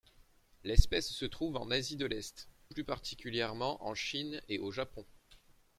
L'espèce 0.63 1.11
se 1.11 1.25
trouve 1.25 1.57
en 1.57 1.69
Asie 1.69 1.95
de 1.95 2.07
l'est, 2.07 2.49
plus 2.69 2.83
particulièrement 2.83 3.85
en 3.85 3.93
Chine 3.93 4.41
et 4.49 4.57
au 4.57 4.71
Japon. 4.71 5.05